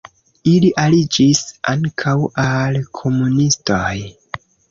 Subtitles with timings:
[0.51, 1.41] Ili aliĝis
[1.73, 2.15] ankaŭ
[2.45, 3.95] al komunistoj.